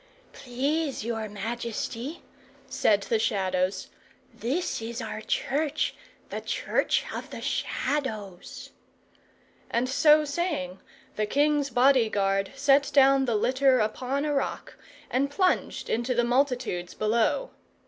"Please 0.33 1.05
your 1.05 1.29
majesty," 1.29 2.23
said 2.65 3.03
the 3.03 3.19
Shadows, 3.19 3.89
"this 4.33 4.81
is 4.81 4.99
our 4.99 5.21
church 5.21 5.93
the 6.31 6.41
Church 6.41 7.05
of 7.13 7.29
the 7.29 7.39
Shadows." 7.39 8.71
And 9.69 9.87
so 9.87 10.25
saying, 10.25 10.79
the 11.17 11.27
king's 11.27 11.69
body 11.69 12.09
guard 12.09 12.51
set 12.55 12.89
down 12.91 13.25
the 13.25 13.35
litter 13.35 13.77
upon 13.79 14.25
a 14.25 14.33
rock, 14.33 14.75
and 15.11 15.29
plunged 15.29 15.87
into 15.87 16.15
the 16.15 16.23
multitudes 16.23 16.95
below. 16.95 17.51